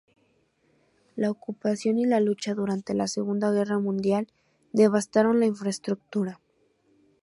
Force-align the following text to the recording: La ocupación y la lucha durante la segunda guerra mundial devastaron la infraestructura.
La 1.15 1.29
ocupación 1.29 1.99
y 1.99 2.05
la 2.07 2.19
lucha 2.19 2.55
durante 2.55 2.95
la 2.95 3.05
segunda 3.05 3.51
guerra 3.51 3.77
mundial 3.77 4.29
devastaron 4.73 5.39
la 5.39 5.45
infraestructura. 5.45 6.39